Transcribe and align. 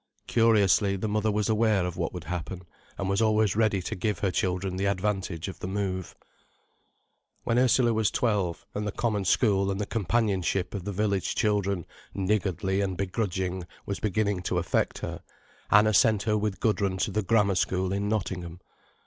Curiously, 0.25 0.95
the 0.95 1.07
mother 1.07 1.31
was 1.31 1.47
aware 1.47 1.85
of 1.85 1.95
what 1.95 2.11
would 2.11 2.23
happen, 2.23 2.63
and 2.97 3.07
was 3.07 3.21
always 3.21 3.55
ready 3.55 3.83
to 3.83 3.93
give 3.93 4.17
her 4.17 4.31
children 4.31 4.75
the 4.77 4.87
advantage 4.87 5.47
of 5.47 5.59
the 5.59 5.67
move. 5.67 6.15
When 7.43 7.59
Ursula 7.59 7.93
was 7.93 8.09
twelve, 8.09 8.65
and 8.73 8.87
the 8.87 8.91
common 8.91 9.25
school 9.25 9.69
and 9.69 9.79
the 9.79 9.85
companionship 9.85 10.73
of 10.73 10.85
the 10.85 10.91
village 10.91 11.35
children, 11.35 11.85
niggardly 12.15 12.81
and 12.81 12.97
begrudging, 12.97 13.67
was 13.85 13.99
beginning 13.99 14.41
to 14.41 14.57
affect 14.57 14.97
her, 14.97 15.21
Anna 15.69 15.93
sent 15.93 16.23
her 16.23 16.35
with 16.35 16.59
Gudrun 16.59 16.97
to 16.97 17.11
the 17.11 17.21
Grammar 17.21 17.53
School 17.53 17.93
in 17.93 18.09
Nottingham. 18.09 18.59